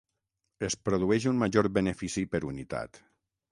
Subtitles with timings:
[0.67, 3.01] Es produeix un major benefici per unitat.